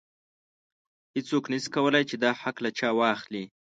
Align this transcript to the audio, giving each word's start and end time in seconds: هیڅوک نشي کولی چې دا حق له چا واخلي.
هیڅوک 1.15 1.43
نشي 1.53 1.69
کولی 1.75 2.03
چې 2.09 2.15
دا 2.23 2.31
حق 2.41 2.55
له 2.65 2.69
چا 2.77 2.89
واخلي. 2.99 3.43